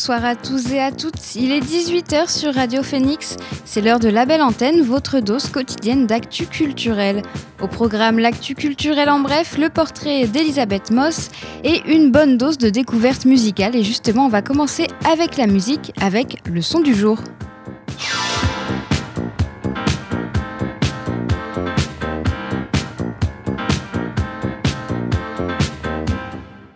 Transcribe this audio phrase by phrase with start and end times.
[0.00, 1.34] Bonsoir à tous et à toutes.
[1.34, 3.36] Il est 18h sur Radio Phoenix.
[3.66, 7.20] C'est l'heure de la belle antenne, votre dose quotidienne d'actu culturel.
[7.60, 11.28] Au programme L'actu culturel en bref, le portrait d'Elisabeth Moss
[11.64, 13.76] et une bonne dose de découverte musicale.
[13.76, 17.18] Et justement, on va commencer avec la musique, avec le son du jour.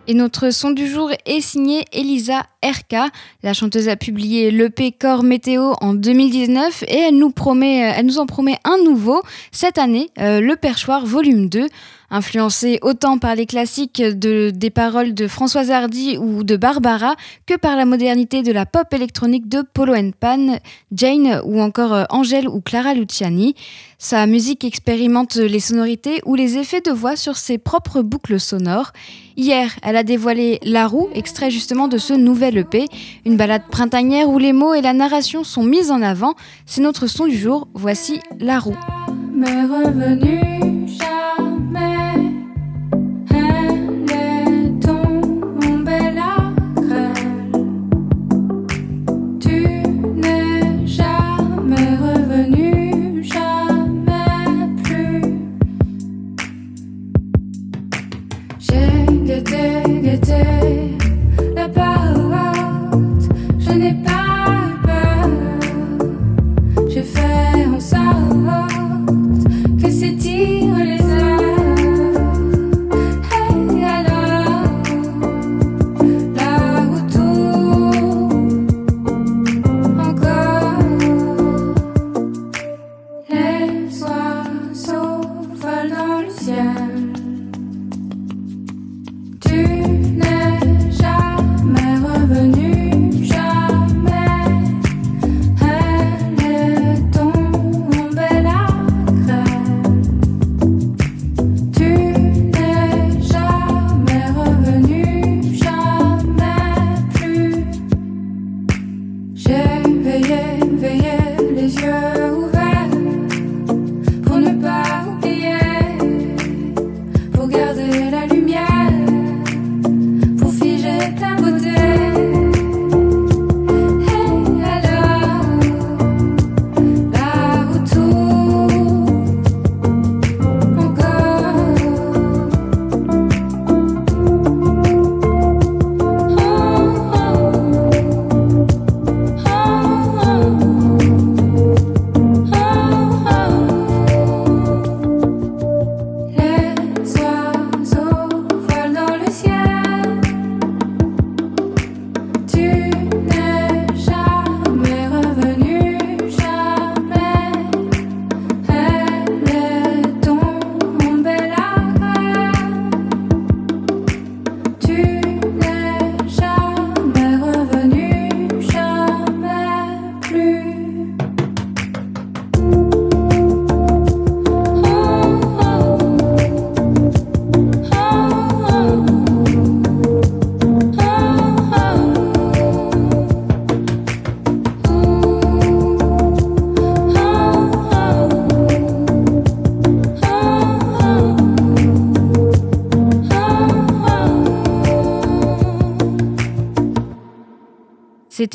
[0.07, 3.11] Et notre son du jour est signé Elisa RK.
[3.41, 8.19] La chanteuse a publié l'EP Corps Météo en 2019 et elle nous, promet, elle nous
[8.19, 11.67] en promet un nouveau cette année, euh, Le Perchoir Volume 2.
[12.09, 17.55] Influencé autant par les classiques de, des paroles de Françoise Hardy ou de Barbara que
[17.57, 20.59] par la modernité de la pop électronique de Polo Pan,
[20.91, 23.55] Jane ou encore euh, Angèle ou Clara Luciani.
[23.97, 28.91] Sa musique expérimente les sonorités ou les effets de voix sur ses propres boucles sonores.
[29.37, 32.85] Hier, elle a dévoilé La Roue, extrait justement de ce nouvel EP,
[33.25, 36.35] une balade printanière où les mots et la narration sont mis en avant.
[36.65, 38.77] C'est notre son du jour, voici La Roue.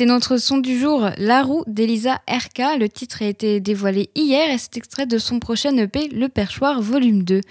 [0.01, 2.79] C'était notre son du jour, La roue d'Elisa RK.
[2.79, 6.81] Le titre a été dévoilé hier et c'est extrait de son prochain EP, Le Perchoir
[6.81, 7.41] Volume 2.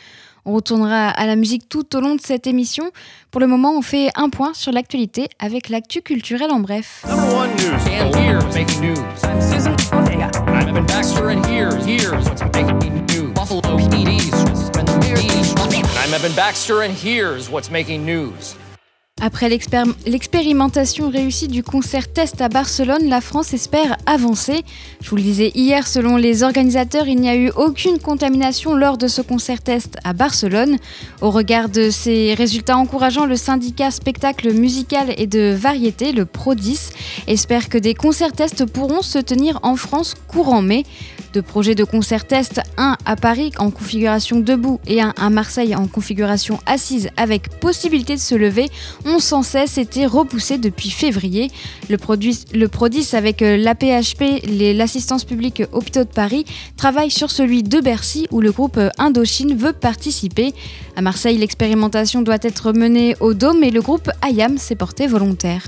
[0.44, 2.90] On retournera à la musique tout au long de cette émission.
[3.30, 7.04] Pour le moment, on fait un point sur l'actualité avec l'actu culturel en bref.
[7.06, 7.20] I'm
[16.12, 18.56] Evan Baxter and here's what's making news?
[19.22, 24.62] Après l'expérimentation réussie du concert test à Barcelone, la France espère avancer.
[25.02, 28.96] Je vous le disais hier, selon les organisateurs, il n'y a eu aucune contamination lors
[28.96, 30.78] de ce concert test à Barcelone.
[31.20, 36.88] Au regard de ces résultats encourageants, le syndicat spectacle musical et de variété, le PRODIS,
[37.26, 40.86] espère que des concerts tests pourront se tenir en France courant mai.
[41.34, 45.76] Deux projets de concert test, un à Paris en configuration debout et un à Marseille
[45.76, 48.68] en configuration assise avec possibilité de se lever,
[49.10, 51.50] ont sans cesse été repoussés depuis février.
[51.88, 56.44] Le, produit, le Prodis avec euh, l'APHP, l'assistance publique Hôpitaux de Paris,
[56.76, 60.54] travaille sur celui de Bercy où le groupe Indochine veut participer.
[60.96, 65.64] À Marseille, l'expérimentation doit être menée au Dôme et le groupe IAM s'est porté volontaire.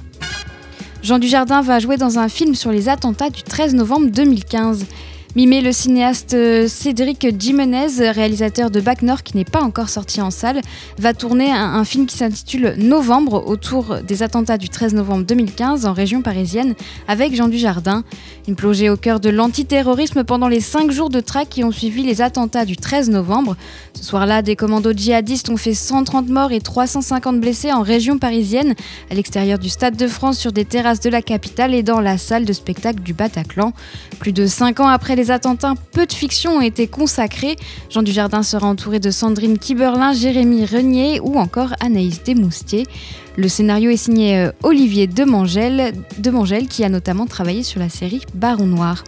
[1.02, 4.86] Jean Dujardin va jouer dans un film sur les attentats du 13 novembre 2015.
[5.34, 10.20] Mimé, le cinéaste euh, Cédric Jimenez, réalisateur de Bac Nord qui n'est pas encore sorti
[10.20, 10.60] en salle,
[10.98, 15.94] va tourner un, film qui s'intitule Novembre autour des attentats du 13 novembre 2015 en
[15.94, 16.74] région parisienne
[17.08, 18.04] avec Jean Dujardin.
[18.46, 22.02] Une plongée au cœur de l'antiterrorisme pendant les cinq jours de traque qui ont suivi
[22.02, 23.56] les attentats du 13 novembre.
[23.94, 28.74] Ce soir-là, des commandos djihadistes ont fait 130 morts et 350 blessés en région parisienne,
[29.10, 32.18] à l'extérieur du Stade de France, sur des terrasses de la capitale et dans la
[32.18, 33.72] salle de spectacle du Bataclan.
[34.18, 37.54] Plus de cinq ans après les les attentats, peu de fiction ont été consacrées.
[37.90, 42.86] Jean Dujardin sera entouré de Sandrine Kiberlin, Jérémy Renier ou encore Anaïs Desmoustiers.
[43.36, 48.22] Le scénario est signé euh, Olivier Demangel, Demangel qui a notamment travaillé sur la série
[48.34, 49.04] Baron Noir.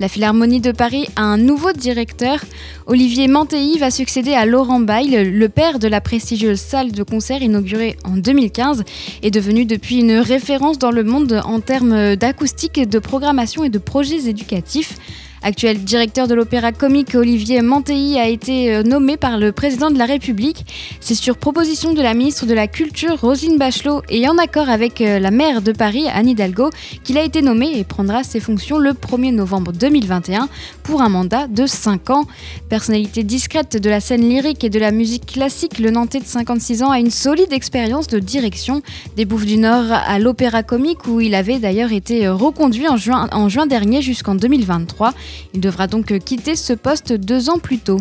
[0.00, 2.38] La Philharmonie de Paris a un nouveau directeur.
[2.86, 7.42] Olivier Mantei va succéder à Laurent Bail, le père de la prestigieuse salle de concert
[7.42, 8.84] inaugurée en 2015
[9.22, 13.78] et devenue depuis une référence dans le monde en termes d'acoustique, de programmation et de
[13.78, 14.94] projets éducatifs.
[15.42, 19.96] Actuel directeur de l'opéra comique, Olivier Mantei a été euh, nommé par le président de
[19.96, 20.66] la République.
[21.00, 25.00] C'est sur proposition de la ministre de la Culture, Rosine Bachelot, et en accord avec
[25.00, 26.70] euh, la maire de Paris, Anne Hidalgo,
[27.04, 30.48] qu'il a été nommé et prendra ses fonctions le 1er novembre 2021
[30.82, 32.24] pour un mandat de 5 ans.
[32.68, 36.82] Personnalité discrète de la scène lyrique et de la musique classique, le Nantais de 56
[36.82, 38.82] ans a une solide expérience de direction
[39.16, 42.96] des Bouffes du Nord à l'opéra comique où il avait d'ailleurs été euh, reconduit en
[42.96, 45.14] juin dernier jusqu'en 2023.
[45.54, 48.00] Il devra donc quitter ce poste deux ans plus tôt.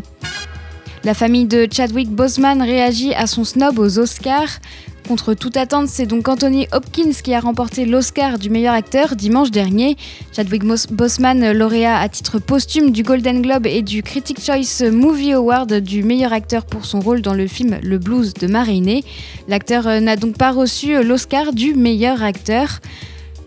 [1.04, 4.60] La famille de Chadwick Boseman réagit à son snob aux Oscars.
[5.08, 9.52] Contre toute attente, c'est donc Anthony Hopkins qui a remporté l'Oscar du meilleur acteur dimanche
[9.52, 9.96] dernier.
[10.36, 15.76] Chadwick Boseman, lauréat à titre posthume du Golden Globe et du Critic Choice Movie Award
[15.76, 19.06] du meilleur acteur pour son rôle dans le film Le Blues de Marinée.
[19.48, 22.82] L'acteur n'a donc pas reçu l'Oscar du meilleur acteur.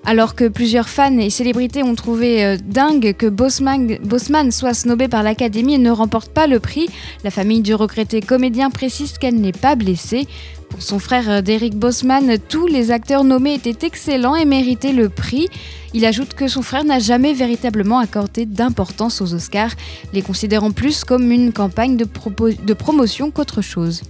[0.05, 5.23] Alors que plusieurs fans et célébrités ont trouvé euh, dingue que Bosman, soit snobé par
[5.23, 6.89] l'Académie et ne remporte pas le prix,
[7.23, 10.27] la famille du regretté comédien précise qu'elle n'est pas blessée.
[10.71, 15.11] Pour son frère euh, Derek Bosman, tous les acteurs nommés étaient excellents et méritaient le
[15.11, 15.49] prix.
[15.93, 19.73] Il ajoute que son frère n'a jamais véritablement accordé d'importance aux Oscars,
[20.13, 24.03] les considérant plus comme une campagne de, de promotion qu'autre chose.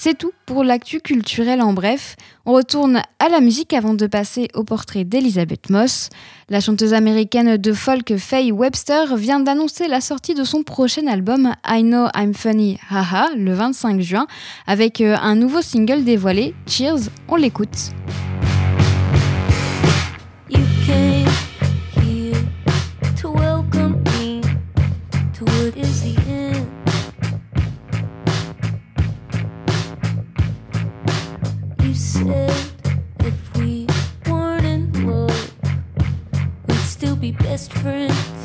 [0.00, 2.14] C'est tout pour l'actu culturel en bref.
[2.46, 6.08] On retourne à la musique avant de passer au portrait d'Elizabeth Moss.
[6.48, 11.52] La chanteuse américaine de folk Faye Webster vient d'annoncer la sortie de son prochain album
[11.66, 14.28] I Know I'm Funny Haha le 25 juin
[14.68, 17.90] avec euh, un nouveau single dévoilé, Cheers, on l'écoute.
[32.16, 33.86] if we
[34.26, 35.52] weren't in love,
[36.66, 38.37] we'd still be best friends.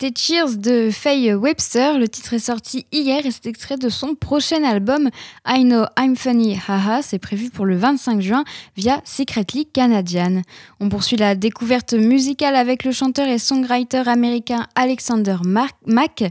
[0.00, 1.98] C'était Cheers de Faye Webster.
[1.98, 5.10] Le titre est sorti hier et c'est extrait de son prochain album
[5.44, 7.02] I Know I'm Funny Haha.
[7.02, 8.44] C'est prévu pour le 25 juin
[8.76, 10.42] via Secretly Canadian.
[10.78, 16.22] On poursuit la découverte musicale avec le chanteur et songwriter américain Alexander Mack.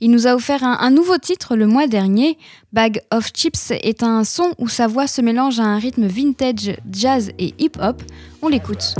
[0.00, 2.38] Il nous a offert un, un nouveau titre le mois dernier.
[2.72, 6.74] Bag of Chips est un son où sa voix se mélange à un rythme vintage,
[6.90, 8.02] jazz et hip-hop.
[8.40, 8.94] On l'écoute.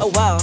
[0.00, 0.36] Oh wow.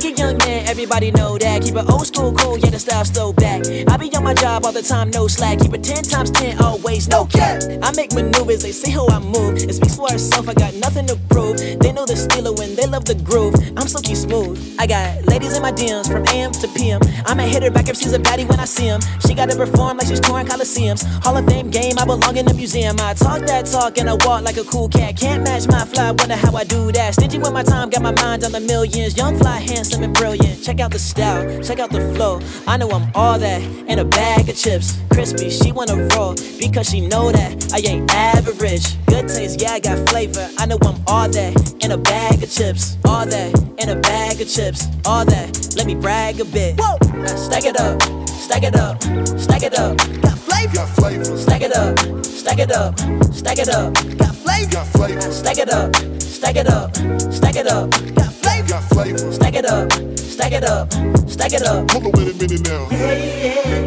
[0.00, 1.62] Jiggy young man, everybody know that.
[1.62, 3.62] Keep it old school cool, yeah, the style still back.
[3.88, 5.58] I be on my job all the time, no slack.
[5.60, 7.62] Keep it 10 times 10, always no cap.
[7.82, 9.56] I make maneuvers, they see how I move.
[9.56, 11.56] It speaks for itself, I got nothing to prove.
[11.80, 13.54] They know the stealer when they love the groove.
[13.76, 14.76] I'm silky smooth.
[14.78, 17.00] I got ladies in my DMs from AM to PM.
[17.24, 19.00] I'ma hit her back if she's a baddie when I see him.
[19.26, 21.04] She gotta perform like she's touring Coliseums.
[21.24, 22.96] Hall of Fame game, I belong in the museum.
[23.00, 25.16] I talk that talk and I walk like a cool cat.
[25.16, 27.14] Can't match my fly, wonder how I do that.
[27.14, 29.16] Stingy with my time, got my mind on the millions.
[29.16, 30.62] Young, fly, handsome, and brilliant.
[30.62, 32.40] Check out the style, check out the flow.
[32.66, 34.98] I know I'm all that in a bag of chips.
[35.10, 38.86] Crispy, she wanna roll because she know that I ain't average.
[39.06, 40.48] Good taste, yeah, I got flavor.
[40.58, 42.96] I know I'm all that in a bag of chips.
[43.04, 44.88] All that in a bag of chips.
[45.04, 46.78] All that, let me brag a bit.
[46.78, 49.02] Whoa, now stack it up, stack it up,
[49.38, 49.96] stack it up.
[50.22, 51.36] Got flavor, got flavor.
[51.36, 52.98] Stack it up, stack it up,
[53.32, 53.94] stack it up.
[54.18, 55.32] Got flavor, got flavor.
[55.32, 57.90] Stack it up, stack it up, stack it up.
[57.90, 58.35] Got flavor,
[58.66, 59.32] got flavor.
[59.32, 60.92] Stack it up, stack it up,
[61.28, 61.90] stack it up.
[61.90, 62.86] Hold on, wait a minute now.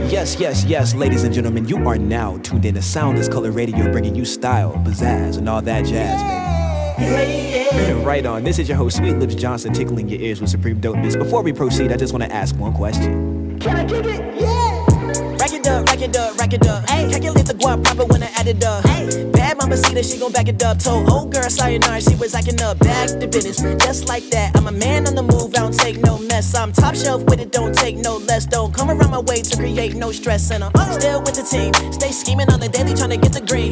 [0.10, 3.92] Yes, yes, yes, ladies and gentlemen, you are now tuned in to Soundless Color Radio,
[3.92, 6.22] bringing you style, pizzazz, and all that jazz,
[6.98, 7.68] baby.
[7.72, 8.44] Yeah, right on.
[8.44, 11.18] This is your host, Sweet Lips Johnson, tickling your ears with supreme dopeness.
[11.18, 13.60] Before we proceed, I just want to ask one question.
[13.60, 14.42] Can I kick it?
[14.42, 14.86] Yeah.
[15.38, 16.90] Rack it up, rack it up, rack it up.
[16.90, 18.86] Hey, calculate the guap proper when I add it up.
[18.86, 19.39] Hey, bad
[19.70, 20.80] mama see that she gon' back it up.
[20.80, 22.80] Told old girl sayonara, she was acting up.
[22.80, 24.56] Back to business, just like that.
[24.56, 26.56] I'm a man on the move, I don't take no mess.
[26.56, 28.46] I'm top shelf with it, don't take no less.
[28.46, 30.52] Don't come around my way to create no stress.
[30.52, 33.42] And I'm still with the team, stay scheming on the daily, trying to get the
[33.42, 33.72] green.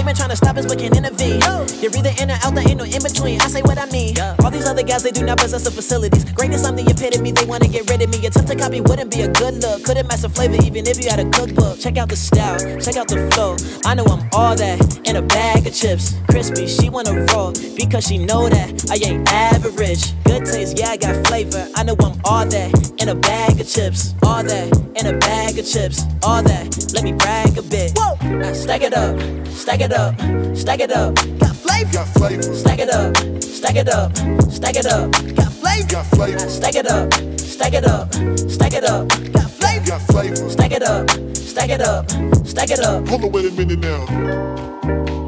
[0.00, 1.42] They been trying to stop us, but can't intervene.
[1.82, 3.38] You're either in or out, there ain't no in between.
[3.42, 4.18] I say what I mean.
[4.42, 6.24] All these other guys, they do not possess the facilities.
[6.32, 7.32] Greatness, I'm the epitome.
[7.32, 8.24] They wanna get rid of me.
[8.24, 9.84] Attempt to copy wouldn't be a good look.
[9.84, 11.80] Couldn't match the flavor, even if you had a cookbook.
[11.80, 13.58] Check out the style, check out the flow.
[13.84, 16.16] I know I'm all that in a bag of chips.
[16.30, 20.14] Crispy, she wanna roll because she know that I ain't average.
[20.30, 21.66] Good taste, yeah, I got flavor.
[21.74, 24.14] I know I'm all that in a bag of chips.
[24.22, 26.04] All that in a bag of chips.
[26.22, 27.98] All that, let me brag a bit.
[27.98, 29.18] Whoa, now stack it up,
[29.48, 30.14] stack it up,
[30.56, 31.16] stack it up.
[31.40, 34.16] Got flavor, Got flavor, stack it up, stack it up,
[34.52, 35.10] stack it up.
[35.34, 39.08] Got flavor, got flavor, stack it up, stack it up, stack it up.
[39.32, 40.48] Got flavor, got flavor.
[40.48, 42.08] stack it up, stack it up,
[42.46, 43.08] stack it up.
[43.08, 45.19] Hold on, wait a minute now.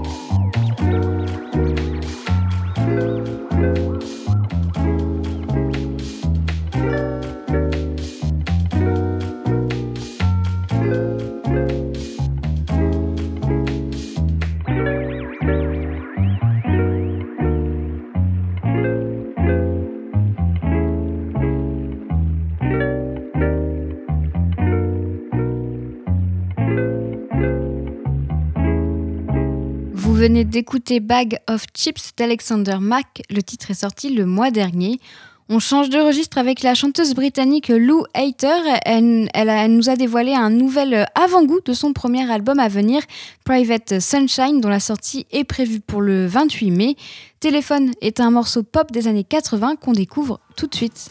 [30.23, 33.23] Venez d'écouter Bag of Chips d'Alexander Mack.
[33.29, 35.00] Le titre est sorti le mois dernier.
[35.49, 38.47] On change de registre avec la chanteuse britannique Lou Hayter.
[38.85, 43.02] Elle, elle nous a dévoilé un nouvel avant-goût de son premier album à venir,
[43.45, 46.97] Private Sunshine, dont la sortie est prévue pour le 28 mai.
[47.41, 51.11] Téléphone est un morceau pop des années 80 qu'on découvre tout de suite.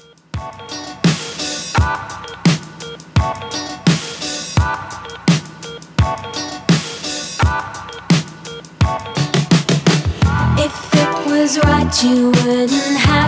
[12.00, 13.21] You wouldn't have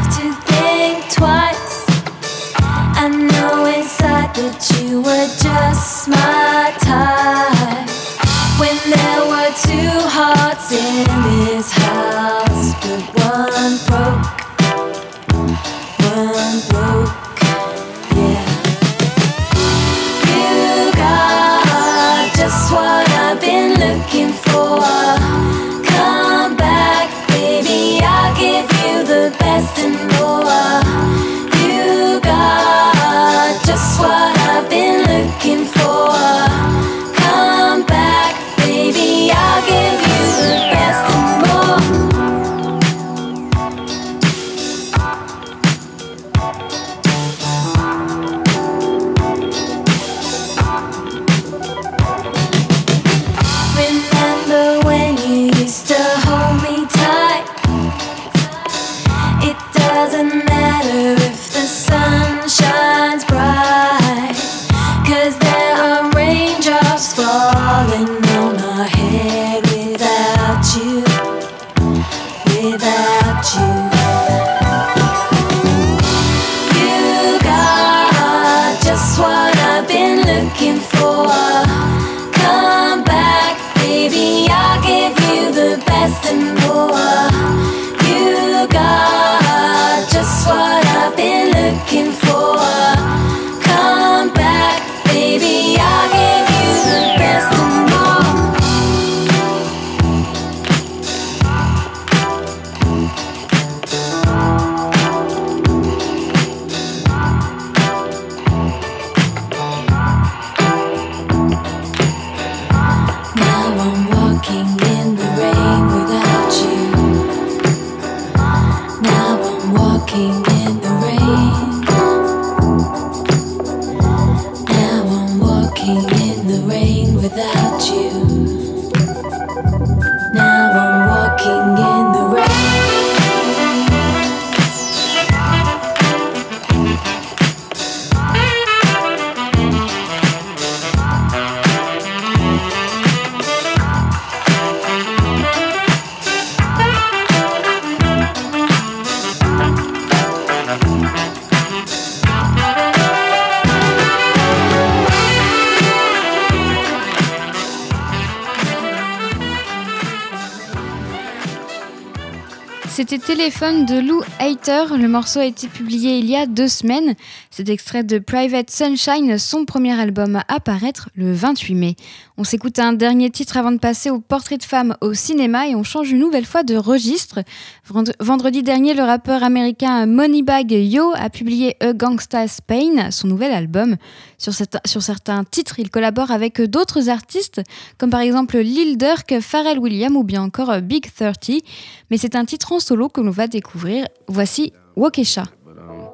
[163.43, 164.95] Téléphone de Lou Hater.
[164.97, 167.13] Le morceau a été publié il y a deux semaines.
[167.51, 171.95] C'est extrait de Private Sunshine, son premier album à apparaître le 28 mai.
[172.37, 175.75] On s'écoute un dernier titre avant de passer au portrait de femme au cinéma et
[175.75, 177.41] on change une nouvelle fois de registre.
[177.89, 183.51] Vend- Vendredi dernier, le rappeur américain Moneybag Yo a publié A Gangsta's Pain, son nouvel
[183.51, 183.97] album.
[184.37, 187.61] Sur certains titres, il collabore avec d'autres artistes,
[187.97, 191.61] comme par exemple Lil Durk, Pharrell Williams ou bien encore Big 30.
[192.09, 194.07] Mais c'est un titre en solo que l'on va découvrir.
[194.27, 195.45] Voici Waukesha.
[195.65, 196.09] But um,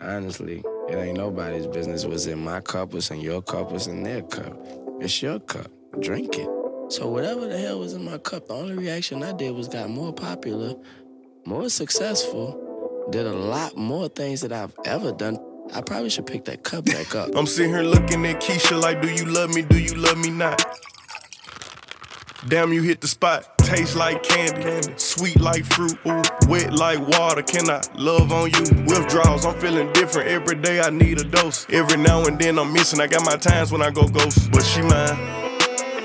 [0.00, 4.02] honestly, it ain't nobody's business what's in my cup, what's in your cup, what's in
[4.02, 4.56] their cup.
[5.00, 5.70] It's your cup.
[6.00, 6.48] Drink it.
[6.88, 9.90] So whatever the hell was in my cup, the only reaction I did was got
[9.90, 10.74] more popular,
[11.44, 15.38] more successful, did a lot more things that I've ever done.
[15.74, 17.30] I probably should pick that cup back up.
[17.36, 19.62] I'm sitting here looking at Keisha like, do you love me?
[19.62, 20.64] Do you love me not?
[22.46, 23.58] Damn, you hit the spot.
[23.58, 27.42] Taste like candy, sweet like fruit, ooh, wet like water.
[27.42, 28.62] Can I love on you?
[28.86, 30.28] Withdrawals, I'm feeling different.
[30.28, 31.66] Every day I need a dose.
[31.68, 33.00] Every now and then I'm missing.
[33.00, 35.18] I got my times when I go ghost, but she mine.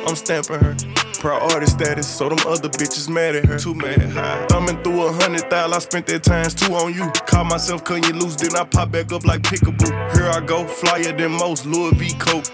[0.07, 0.75] I'm stamping her.
[1.19, 3.59] Priority status, so them other bitches mad at her.
[3.59, 4.01] Too mad.
[4.01, 4.45] High.
[4.47, 7.09] Thumbing through a hundred thousand, I spent that times two on you.
[7.27, 10.17] Caught myself cutting you loose, then I pop back up like pickaboo.
[10.17, 12.13] Here I go, flyer than most, Louis V.
[12.17, 12.45] Coke.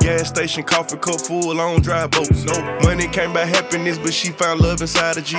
[0.00, 2.44] Gas station, coffee cup full, don't drive boats.
[2.44, 5.36] No money came by happiness, but she found love inside a G.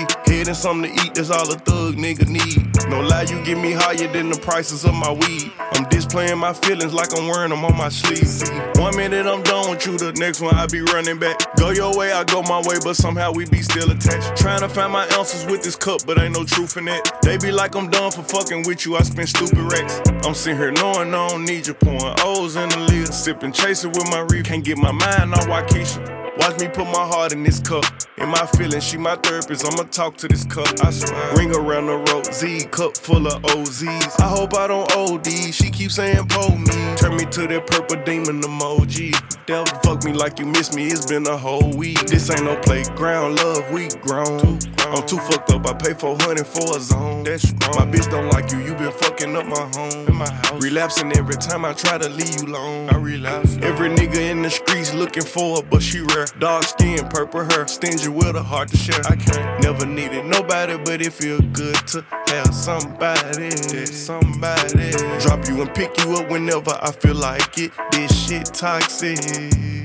[0.47, 2.89] And something to eat, that's all a thug nigga need.
[2.89, 5.51] No lie, you get me higher than the prices of my weed.
[5.73, 8.47] I'm displaying my feelings like I'm wearing them on my sleeve.
[8.77, 11.37] One minute I'm done with you, the next one I be running back.
[11.57, 14.39] Go your way, I go my way, but somehow we be still attached.
[14.39, 17.11] Trying to find my answers with this cup, but ain't no truth in it.
[17.21, 19.99] They be like I'm done for fucking with you, I spend stupid racks.
[20.25, 23.91] I'm sitting here knowing I don't need you, pouring O's in the lid, sipping, chasing
[23.91, 24.46] with my reef.
[24.47, 26.16] Can't get my mind on Waukesha.
[26.39, 27.83] Watch me put my heart in this cup.
[28.17, 29.65] In my feelings, she my therapist.
[29.65, 30.67] I'ma talk to this cup.
[30.83, 31.35] I swear.
[31.35, 34.19] Ring around the road, Z cup full of OZs.
[34.19, 35.27] I hope I don't OD.
[35.53, 36.95] She keeps saying pull me.
[36.95, 39.13] Turn me to that purple demon emoji.
[39.45, 40.87] Devil fuck me like you miss me.
[40.87, 41.99] It's been a whole week.
[42.07, 43.71] This ain't no playground, love.
[43.71, 44.59] We grown.
[44.79, 45.65] I'm too fucked up.
[45.65, 47.23] I pay 400 for a zone.
[47.23, 48.59] That's My bitch don't like you.
[48.59, 50.07] You been fucking up my home.
[50.07, 50.63] In my house.
[50.63, 52.89] Relapsing every time I try to leave you alone.
[52.89, 53.57] I relapse.
[53.61, 56.26] Every nigga in the streets looking for her, but she rare.
[56.39, 59.01] Dark skin, purple hair, stingy with a heart to share.
[59.05, 63.51] I can't never needed nobody, but it feel good to have somebody.
[63.85, 67.71] Somebody drop you and pick you up whenever I feel like it.
[67.91, 69.19] This shit toxic.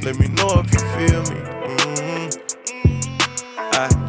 [0.05, 1.62] Let me know if you feel me.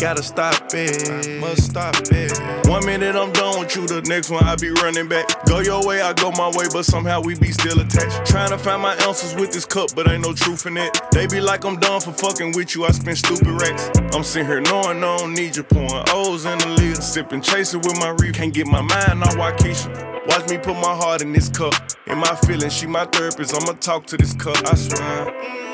[0.03, 1.39] Gotta stop it.
[1.39, 2.67] Must stop it.
[2.67, 5.45] One minute I'm done with you, the next one I be running back.
[5.45, 8.25] Go your way, I go my way, but somehow we be still attached.
[8.29, 10.91] Trying to find my answers with this cup, but ain't no truth in it.
[11.13, 13.89] They be like I'm done for fucking with you, I spend stupid racks.
[14.13, 17.79] I'm sitting here knowing I don't need you, pouring O's in the lid, sipping, chasing
[17.79, 18.35] with my reef.
[18.35, 20.27] Can't get my mind on Waukesha.
[20.27, 21.75] Watch me put my heart in this cup.
[22.07, 23.55] In my feelings, she my therapist.
[23.55, 24.57] I'ma talk to this cup.
[24.67, 25.72] I swear.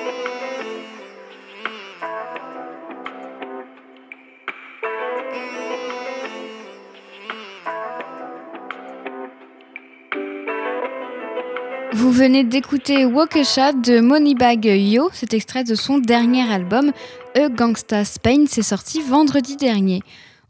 [11.99, 16.93] Vous venez d'écouter Waukesha de Moneybag Yo, cet extrait de son dernier album
[17.35, 20.01] A Gangsta Spain, c'est sorti vendredi dernier.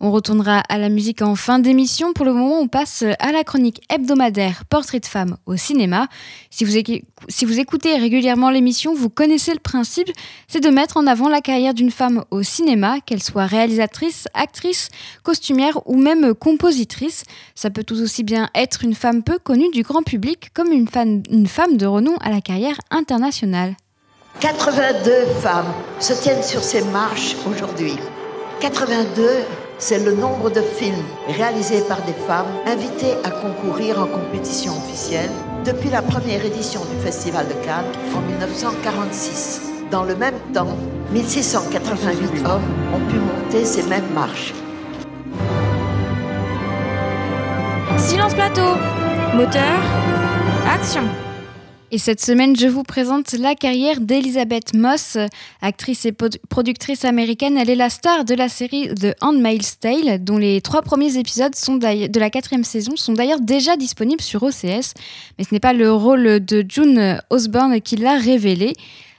[0.02, 2.14] On retournera à la musique en fin d'émission.
[2.14, 6.08] Pour le moment, on passe à la chronique hebdomadaire Portrait de femme au cinéma.
[6.50, 10.10] Si vous, écoutez régulièrement l'émission, vous connaissez le principe,
[10.48, 14.88] c'est de mettre en avant la carrière d'une femme au cinéma, qu'elle soit réalisatrice, actrice,
[15.24, 17.26] costumière ou même compositrice.
[17.54, 20.88] Ça peut tout aussi bien être une femme peu connue du grand public comme une,
[21.30, 23.76] une femme de renom à la carrière internationale.
[24.40, 27.96] 82 femmes se tiennent sur ces marches aujourd'hui.
[28.62, 29.26] 82
[29.80, 35.32] c'est le nombre de films réalisés par des femmes invitées à concourir en compétition officielle
[35.66, 39.62] depuis la première édition du Festival de Cannes en 1946.
[39.90, 40.76] Dans le même temps,
[41.12, 42.62] 1688 hommes
[42.94, 44.54] ont pu monter ces mêmes marches.
[47.98, 48.76] Silence plateau,
[49.34, 49.80] moteur,
[50.70, 51.04] action.
[51.92, 55.18] Et cette semaine, je vous présente la carrière d'Elizabeth Moss,
[55.60, 57.58] actrice et productrice américaine.
[57.58, 61.56] Elle est la star de la série The Handmaid's Tale, dont les trois premiers épisodes
[61.56, 64.94] sont de la quatrième saison sont d'ailleurs déjà disponibles sur OCS.
[65.40, 68.74] Mais ce n'est pas le rôle de June Osborne qui l'a révélé.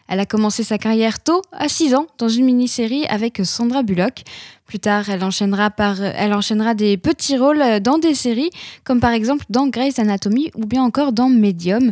[0.06, 4.22] Elle a commencé sa carrière tôt, à 6 ans, dans une mini-série avec Sandra Bullock.
[4.66, 5.70] Plus tard, elle enchaînera,
[6.16, 8.50] elle enchaînera des petits rôles dans des séries,
[8.84, 11.90] comme par exemple dans Grey's Anatomy ou bien encore dans Medium.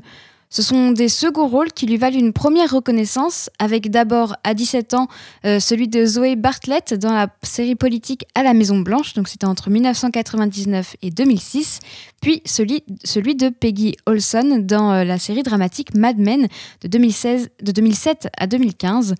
[0.50, 4.94] Ce sont des seconds rôles qui lui valent une première reconnaissance, avec d'abord à 17
[4.94, 5.08] ans
[5.44, 9.46] euh, celui de Zoé Bartlett dans la série politique À la Maison Blanche, donc c'était
[9.46, 11.80] entre 1999 et 2006,
[12.22, 12.82] puis celui,
[13.34, 16.48] de Peggy Olson dans euh, la série dramatique Mad Men
[16.80, 19.14] de, 2016, de 2007 à 2015.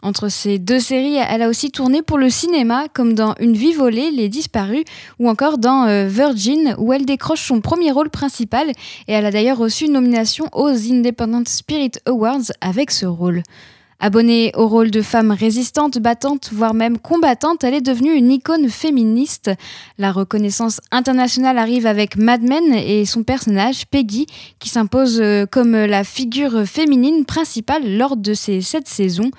[0.00, 3.72] Entre ces deux séries, elle a aussi tourné pour le cinéma, comme dans Une vie
[3.72, 4.84] volée, Les Disparus,
[5.18, 9.32] ou encore dans euh, Virgin, où elle décroche son premier rôle principal, et elle a
[9.32, 13.42] d'ailleurs reçu une nomination aux Independent Spirit Awards avec ce rôle.
[13.98, 18.68] Abonnée au rôle de femme résistante, battante, voire même combattante, elle est devenue une icône
[18.68, 19.50] féministe.
[19.98, 24.26] La reconnaissance internationale arrive avec Mad Men et son personnage, Peggy,
[24.60, 29.32] qui s'impose euh, comme la figure féminine principale lors de ces sept saisons.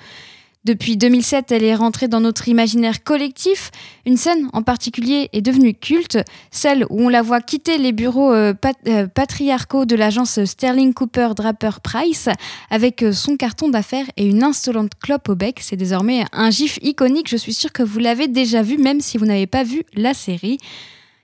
[0.64, 3.70] Depuis 2007, elle est rentrée dans notre imaginaire collectif.
[4.04, 6.18] Une scène en particulier est devenue culte,
[6.50, 8.52] celle où on la voit quitter les bureaux euh,
[8.86, 12.28] euh, patriarcaux de l'agence Sterling Cooper Draper Price
[12.68, 15.60] avec euh, son carton d'affaires et une insolente clope au bec.
[15.62, 19.16] C'est désormais un gif iconique, je suis sûre que vous l'avez déjà vu même si
[19.16, 20.58] vous n'avez pas vu la série.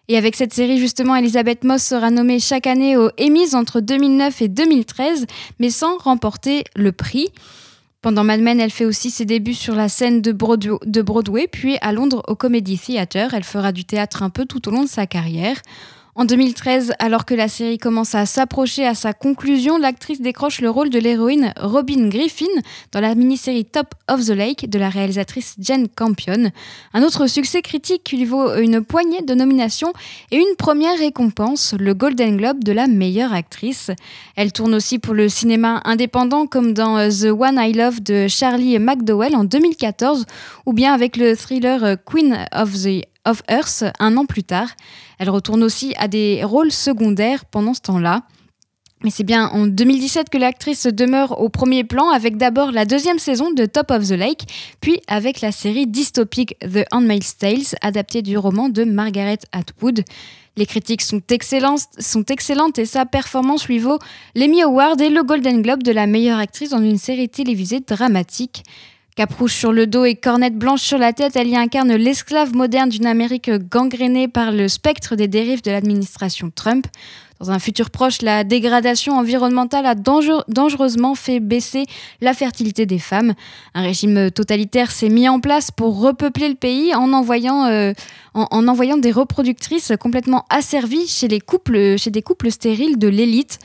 [0.08, 4.40] Et avec cette série, justement, Elisabeth Moss sera nommée chaque année aux Emmys entre 2009
[4.40, 5.26] et 2013,
[5.58, 7.28] mais sans remporter le prix.
[8.06, 12.22] Pendant Mad elle fait aussi ses débuts sur la scène de Broadway, puis à Londres
[12.28, 13.34] au Comedy Theatre.
[13.34, 15.56] Elle fera du théâtre un peu tout au long de sa carrière.
[16.18, 20.70] En 2013, alors que la série commence à s'approcher à sa conclusion, l'actrice décroche le
[20.70, 22.46] rôle de l'héroïne Robin Griffin
[22.92, 26.50] dans la mini-série Top of the Lake de la réalisatrice Jen Campion.
[26.94, 29.92] Un autre succès critique qui lui vaut une poignée de nominations
[30.30, 33.90] et une première récompense, le Golden Globe de la meilleure actrice.
[34.36, 38.78] Elle tourne aussi pour le cinéma indépendant comme dans The One I Love de Charlie
[38.78, 40.24] McDowell en 2014
[40.64, 44.68] ou bien avec le thriller Queen of the of Earth un an plus tard.
[45.18, 48.22] Elle retourne aussi à des rôles secondaires pendant ce temps-là.
[49.04, 53.18] Mais c'est bien en 2017 que l'actrice demeure au premier plan avec d'abord la deuxième
[53.18, 54.46] saison de Top of the Lake,
[54.80, 60.02] puis avec la série dystopique The Handmaid's Tales, adaptée du roman de Margaret Atwood.
[60.56, 63.98] Les critiques sont excellentes, sont excellentes et sa performance lui vaut
[64.34, 68.62] l'Emmy Award et le Golden Globe de la meilleure actrice dans une série télévisée dramatique.
[69.16, 72.90] Caprouche sur le dos et cornette blanche sur la tête, elle y incarne l'esclave moderne
[72.90, 76.86] d'une Amérique gangrénée par le spectre des dérives de l'administration Trump.
[77.40, 81.86] Dans un futur proche, la dégradation environnementale a dangereusement fait baisser
[82.20, 83.32] la fertilité des femmes.
[83.74, 87.94] Un régime totalitaire s'est mis en place pour repeupler le pays en envoyant, euh,
[88.34, 93.60] en envoyant des reproductrices complètement asservies chez, les couples, chez des couples stériles de l'élite.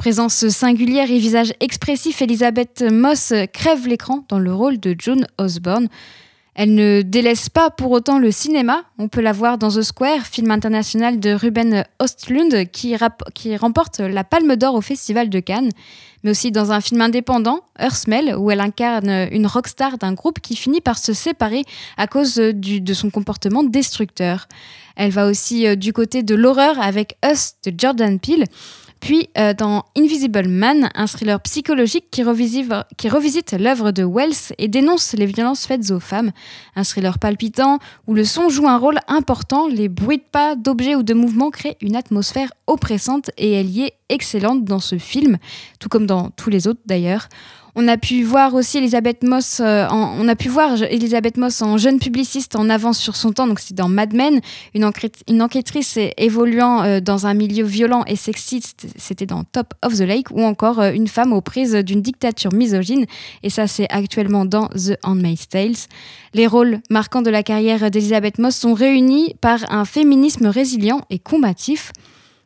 [0.00, 5.88] Présence singulière et visage expressif, Elisabeth Moss crève l'écran dans le rôle de June Osborne.
[6.54, 8.84] Elle ne délaisse pas pour autant le cinéma.
[8.98, 12.96] On peut la voir dans The Square, film international de Ruben Ostlund qui,
[13.56, 15.68] remporte la Palme d'Or au Festival de Cannes,
[16.24, 17.60] mais aussi dans un film indépendant,
[17.90, 21.64] Smell, où elle incarne une rockstar d'un groupe qui finit par se séparer
[21.98, 24.48] à cause de son comportement destructeur.
[24.96, 28.44] Elle va aussi euh, du côté de l'horreur avec Us de Jordan Peele.
[29.00, 32.22] Puis euh, dans Invisible Man, un thriller psychologique qui
[32.96, 36.32] qui revisite l'œuvre de Wells et dénonce les violences faites aux femmes.
[36.76, 40.94] Un thriller palpitant où le son joue un rôle important, les bruits de pas, d'objets
[40.94, 45.38] ou de mouvements créent une atmosphère oppressante et elle y est excellente dans ce film,
[45.78, 47.28] tout comme dans tous les autres d'ailleurs.
[47.76, 51.62] On a pu voir aussi Elisabeth Moss, euh, en, on a pu voir Elisabeth Moss
[51.62, 54.40] en jeune publiciste en avance sur son temps, donc c'est dans Mad Men,
[54.74, 54.84] une,
[55.42, 60.30] enquêtrice évoluant euh, dans un milieu violent et sexiste, c'était dans Top of the Lake,
[60.30, 63.06] ou encore euh, une femme aux prises d'une dictature misogyne,
[63.42, 65.86] et ça c'est actuellement dans The Handmaid's Tales.
[66.34, 71.18] Les rôles marquants de la carrière d'Elisabeth Moss sont réunis par un féminisme résilient et
[71.18, 71.92] combatif.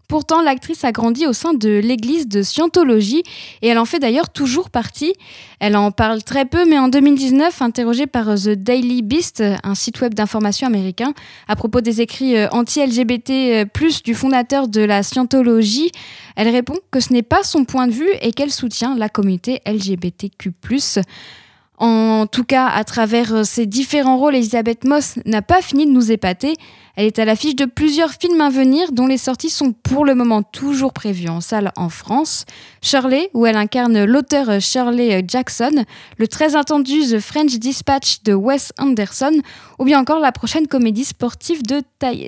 [0.09, 3.23] Pourtant, l'actrice a grandi au sein de l'église de Scientologie
[3.63, 5.15] et elle en fait d'ailleurs toujours partie.
[5.61, 10.01] Elle en parle très peu, mais en 2019, interrogée par The Daily Beast, un site
[10.01, 11.15] web d'information américain,
[11.49, 13.65] à propos des écrits euh, anti-LGBT, euh,
[14.05, 15.91] du fondateur de la Scientologie,
[16.37, 19.61] elle répond que ce n'est pas son point de vue et qu'elle soutient la communauté
[19.67, 20.53] LGBTQ.
[21.79, 25.91] En tout cas, à travers euh, ses différents rôles, Elisabeth Moss n'a pas fini de
[25.91, 26.55] nous épater.
[26.95, 30.15] Elle est à l'affiche de plusieurs films à venir dont les sorties sont pour le
[30.15, 32.45] moment toujours prévues en salle en France.
[32.81, 35.85] Shirley, où elle incarne l'auteur Shirley Jackson,
[36.19, 39.41] le très attendu The French Dispatch de Wes Anderson,
[39.81, 41.83] ou bien encore la prochaine comédie sportive de,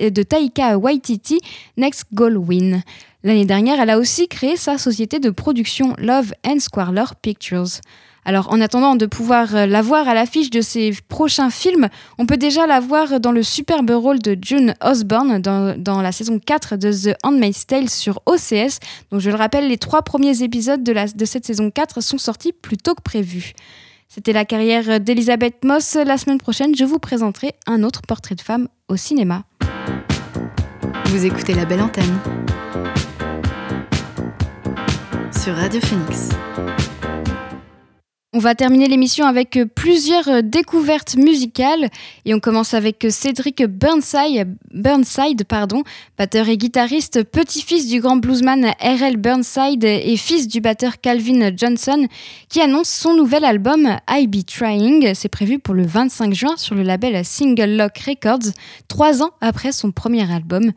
[0.09, 1.39] de Taika Waititi,
[1.77, 2.83] Next Goal Win.
[3.23, 7.79] L'année dernière, elle a aussi créé sa société de production Love and Squarler Pictures.
[8.27, 11.87] Alors en attendant de pouvoir euh, la voir à l'affiche de ses prochains films,
[12.17, 16.37] on peut déjà la voir dans le superbe rôle de June Osborne dans, la saison
[16.37, 18.79] 4 de The Handmaid's Tale sur OCS.
[19.11, 22.51] Donc je le rappelle, les trois premiers épisodes de, de cette saison 4 sont sortis
[22.51, 23.53] plus tôt que prévu.
[24.09, 25.95] C'était la carrière d'Elisabeth Moss.
[25.95, 29.43] La semaine prochaine, je vous présenterai un autre portrait de femme au cinéma.
[31.05, 32.19] Vous écoutez La Belle Antenne
[35.31, 36.31] sur Radio Phoenix.
[38.37, 41.89] On va terminer l'émission avec euh, plusieurs euh, découvertes musicales
[42.23, 45.81] et on commence avec euh, Cédric Burnside, pardon,
[46.19, 49.17] batteur et guitariste, petit-fils du grand bluesman R.L.
[49.17, 52.05] Burnside et fils du batteur Calvin Johnson
[52.47, 55.15] qui annonce son nouvel album I Be Trying.
[55.15, 58.53] C'est prévu pour le 25 juin sur le label Single Lock Records,
[58.87, 60.73] trois ans après son premier album.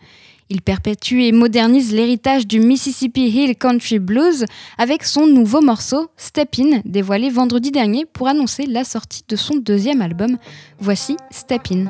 [0.53, 4.45] Il perpétue et modernise l'héritage du Mississippi Hill Country Blues
[4.79, 9.55] avec son nouveau morceau Step In, dévoilé vendredi dernier pour annoncer la sortie de son
[9.59, 10.39] deuxième album.
[10.81, 11.87] Voici Step In.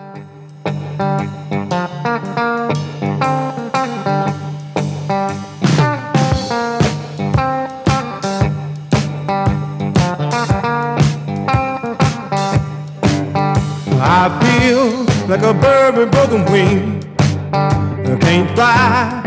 [18.11, 19.23] I can't fly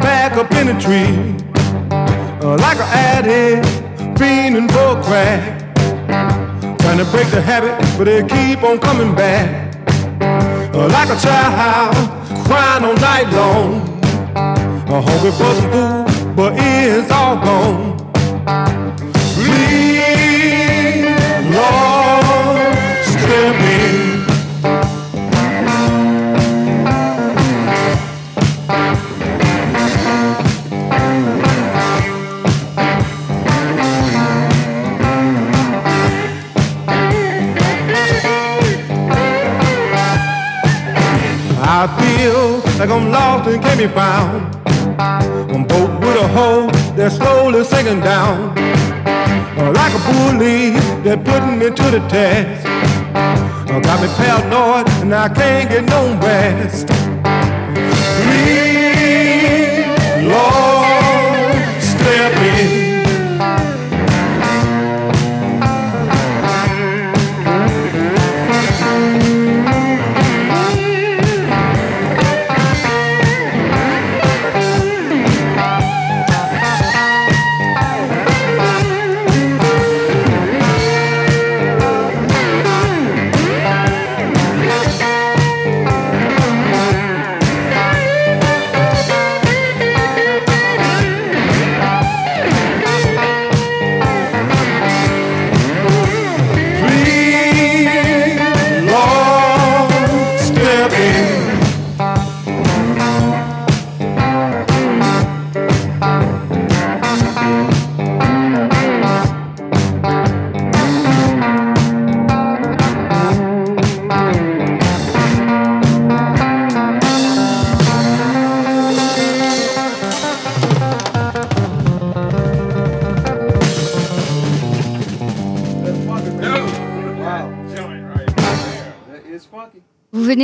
[0.00, 1.36] back up in a tree
[2.42, 3.66] uh, like an addict
[4.18, 5.60] fiending for crack.
[6.78, 9.76] Trying to break the habit, but they keep on coming back.
[10.74, 11.94] Uh, like a child
[12.46, 13.92] crying all night long.
[14.88, 17.91] Hungry for some food, but it's all gone.
[42.92, 44.54] I'm lost and can't be found.
[45.00, 48.52] I'm boat with a hole that's slowly sinking down.
[49.56, 52.66] Uh, like a bully that putting me to the test.
[53.16, 56.88] Uh, got me paranoid and I can't get no rest.
[58.20, 58.71] Please,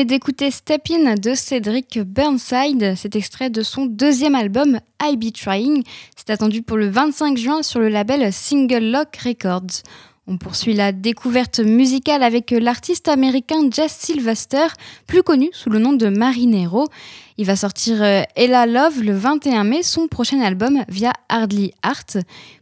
[0.09, 2.95] d'écouter Step In de Cédric Burnside.
[2.97, 5.83] C'est extrait de son deuxième album I Be Trying.
[6.17, 9.83] C'est attendu pour le 25 juin sur le label Single Lock Records.
[10.27, 14.67] On poursuit la découverte musicale avec l'artiste américain Jess Sylvester,
[15.07, 16.89] plus connu sous le nom de Marinero.
[17.37, 22.17] Il va sortir euh, Ella Love le 21 mai, son prochain album via Hardly Art.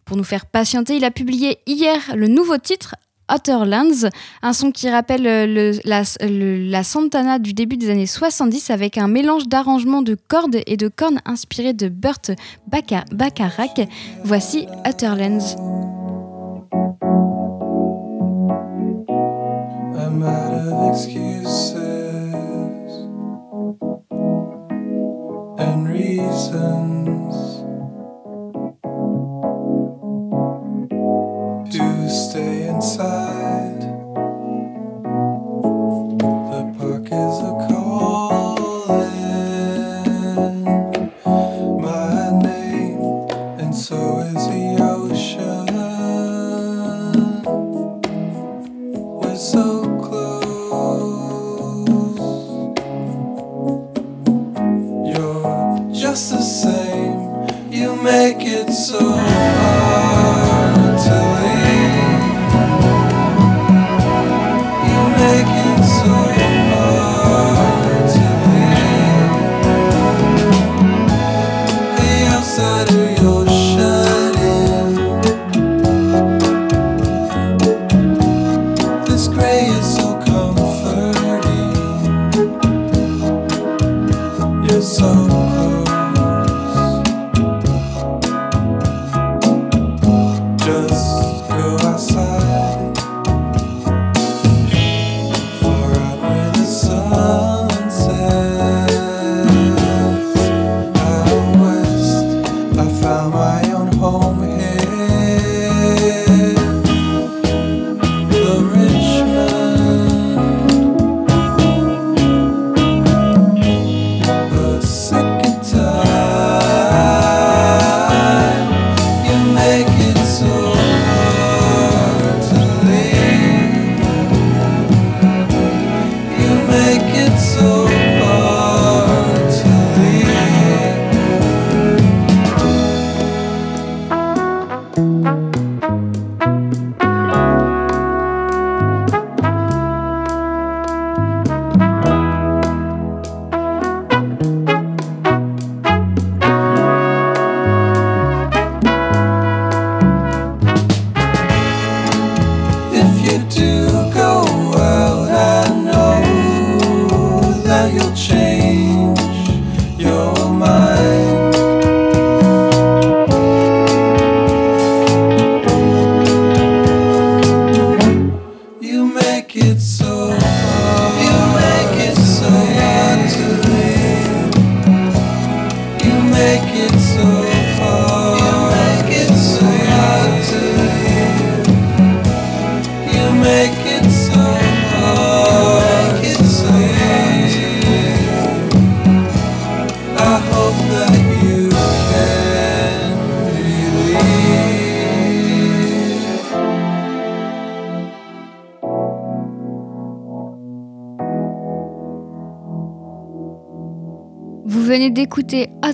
[0.05, 2.97] Pour nous faire patienter, il a publié hier le nouveau titre
[3.65, 4.09] Lands,
[4.43, 9.49] un son qui rappelle euh, la, Santana du début des années 70 avec un mélange
[9.49, 12.31] d'arrangements de cordes et de cornes inspirés de Burt
[12.69, 13.89] Bacharach.
[14.25, 14.67] Voici
[25.97, 27.06] reasons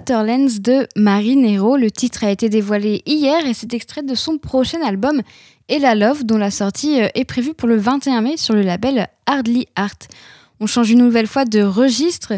[0.02, 1.76] Otterlands de Marinero.
[1.76, 5.22] Le titre a été dévoilé hier et c'est extrait de son prochain album
[5.68, 9.06] Ella Love, dont la sortie euh, est prévue pour le 21 mai sur le label
[9.26, 10.08] Hardly Art.
[10.58, 12.32] On change une nouvelle fois de registre.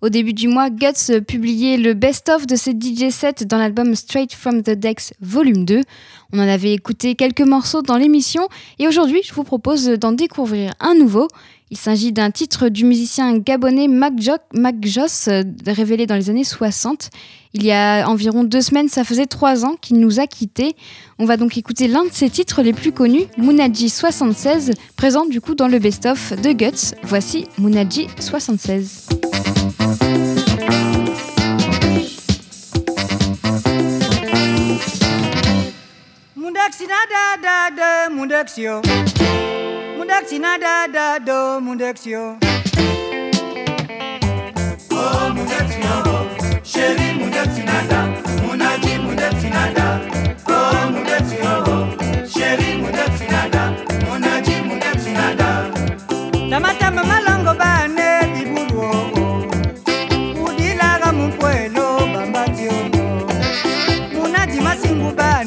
[0.00, 4.32] Au début du mois, Guts publiait le best-of de ses DJ sets dans l'album Straight
[4.32, 5.82] from the Decks Volume 2.
[6.32, 8.48] On en avait écouté quelques morceaux dans l'émission
[8.78, 11.26] et aujourd'hui, je vous propose d'en découvrir un nouveau.
[11.70, 14.14] Il s'agit d'un titre du musicien gabonais Mac,
[14.82, 17.10] Joss, euh, révélé dans les années 60.
[17.52, 20.76] Il y a environ deux semaines, ça faisait trois ans qu'il nous a quittés.
[21.18, 25.40] On va donc écouter l'un de ses titres les plus connus, Munaji 76, présent du
[25.40, 26.94] coup dans le best-of de Guts.
[27.02, 29.08] Voici Munaji 76.
[36.58, 38.82] Mundak sina da da da mundak sio
[39.96, 42.36] Mundak sina da da do mundak sio
[44.90, 46.16] Oh mundak sina bo
[46.64, 48.00] Sheri mundak sina da
[48.42, 49.86] Munaji mundak sina da.
[50.50, 51.76] Oh mundak sio bo
[52.26, 53.64] Sheri mundak sina da
[54.10, 55.50] Munaji mundak sina da.
[56.50, 58.90] Tama tama malongo ba ne dibulo
[60.44, 62.74] Udilaga mumpuelo bambatio
[64.12, 65.37] Munaji masingu ba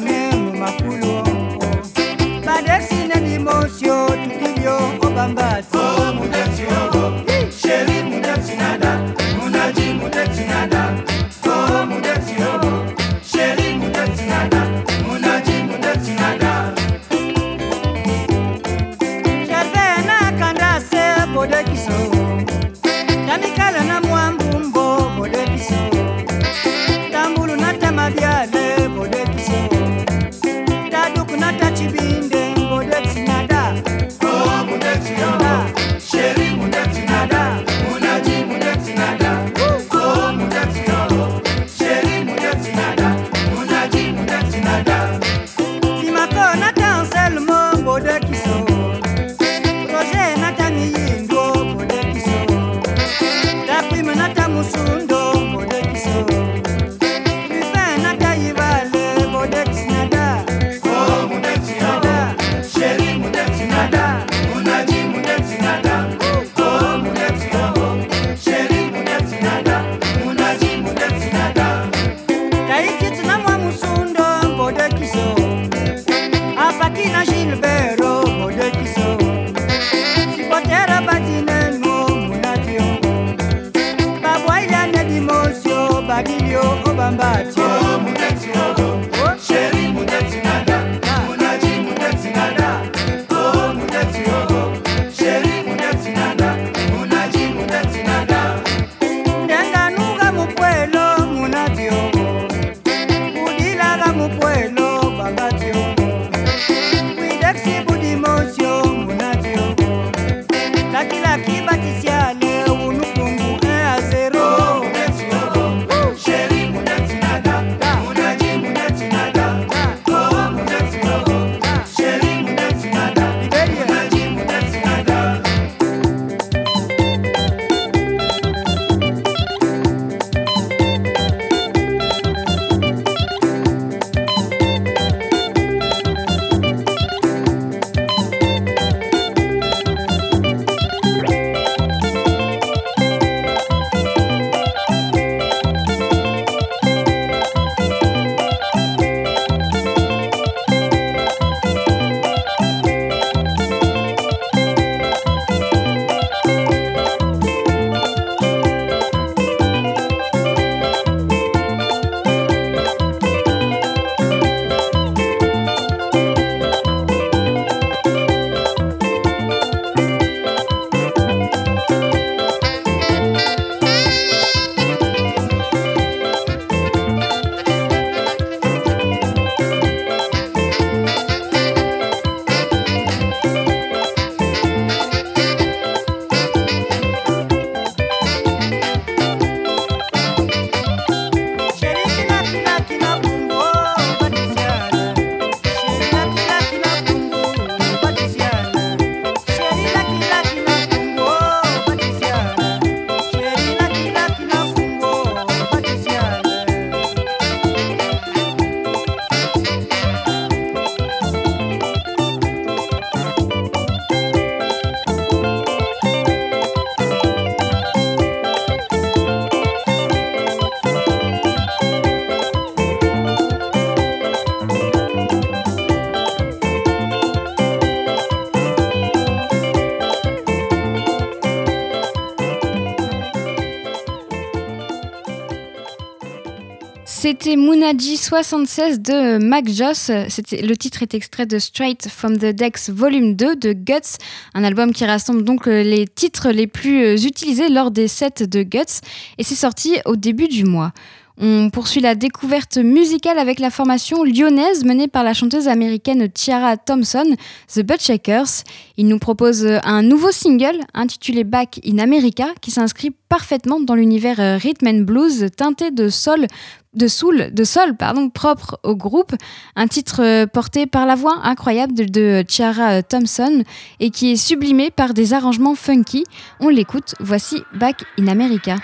[237.44, 240.10] 76 de Mac Joss.
[240.10, 244.18] Le titre est extrait de Straight from the Decks Volume 2 de Guts,
[244.54, 248.46] un album qui rassemble donc euh, les titres les plus euh, utilisés lors des sets
[248.46, 249.00] de Guts
[249.38, 250.92] et c'est sorti au début du mois.
[251.40, 256.76] On poursuit la découverte musicale avec la formation lyonnaise menée par la chanteuse américaine Tiara
[256.76, 257.36] Thompson,
[257.74, 258.64] The Buttshakers.
[258.96, 264.40] Il nous propose un nouveau single intitulé Back in America qui s'inscrit parfaitement dans l'univers
[264.40, 266.46] euh, rhythm and blues teinté de sol
[266.94, 267.96] de soul, de sol
[268.34, 269.34] propre au groupe,
[269.76, 273.64] un titre euh, porté par la voix incroyable de, de Tiara Thompson
[274.00, 276.24] et qui est sublimé par des arrangements funky.
[276.60, 278.76] On l'écoute, voici Back in America.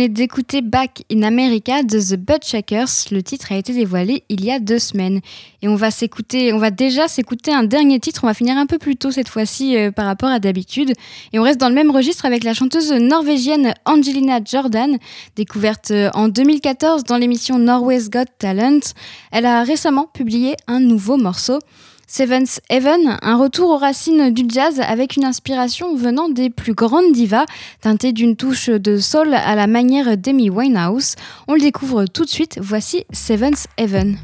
[0.00, 2.88] Venez d'écouter Back in America de The Shakers.
[3.10, 5.20] Le titre a été dévoilé il y a deux semaines.
[5.60, 8.20] Et on va s'écouter, on va déjà s'écouter un dernier titre.
[8.24, 10.94] On va finir un peu plus tôt cette fois-ci euh, par rapport à d'habitude.
[11.34, 14.96] Et on reste dans le même registre avec la chanteuse norvégienne Angelina Jordan,
[15.36, 18.80] découverte euh, en 2014 dans l'émission Norway's Got Talent.
[19.32, 21.58] Elle a récemment publié un nouveau morceau.
[22.12, 27.12] Seventh Heaven, un retour aux racines du jazz avec une inspiration venant des plus grandes
[27.12, 27.46] divas,
[27.82, 31.14] teintée d'une touche de soul à la manière d'Amy Winehouse.
[31.46, 34.18] On le découvre tout de suite, voici Seventh Heaven.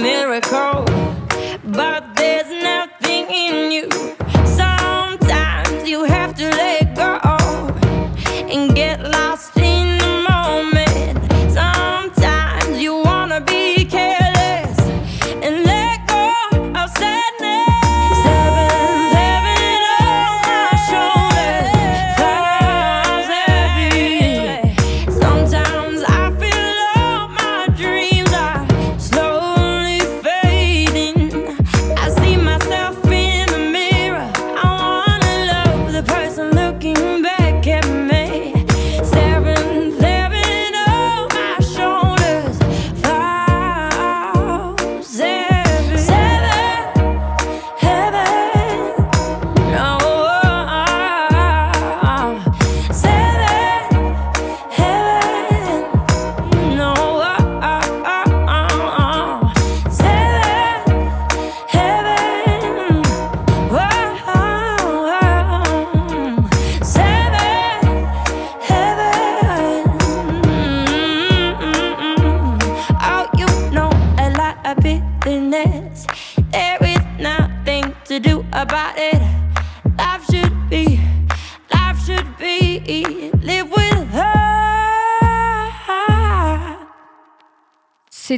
[0.00, 0.89] Miracle,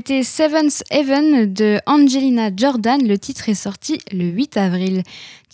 [0.04, 3.06] C'était Seventh Heaven de Angelina Jordan.
[3.06, 5.04] Le titre est sorti le 8 avril.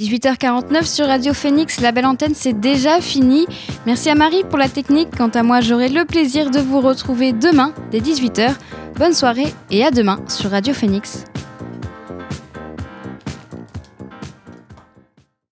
[0.01, 1.83] 18h49 sur Radio Phoenix.
[1.83, 3.45] La belle antenne, c'est déjà fini.
[3.85, 5.11] Merci à Marie pour la technique.
[5.15, 8.55] Quant à moi, j'aurai le plaisir de vous retrouver demain dès 18h.
[8.97, 11.27] Bonne soirée et à demain sur Radio Phoenix.